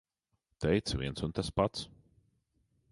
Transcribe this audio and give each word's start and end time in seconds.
Teica- 0.63 0.97
viens 1.03 1.27
un 1.27 1.37
tas 1.39 1.53
pats. 1.61 1.87